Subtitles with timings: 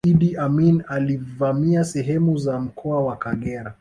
[0.05, 3.69] iddi amini alivamia sehemu za mkoa wa kagera